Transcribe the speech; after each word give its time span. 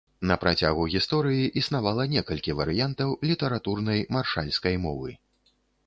На 0.29 0.35
працягу 0.43 0.85
гісторыі 0.93 1.43
існавала 1.61 2.07
некалькі 2.15 2.57
варыянтаў 2.63 3.09
літаратурнай 3.31 4.05
маршальскай 4.19 4.75
мовы. 4.89 5.09